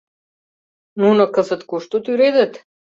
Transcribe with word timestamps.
Нуно 1.01 1.23
кызыт 1.35 1.61
кушто 1.69 1.95
тӱредыт? 2.05 2.53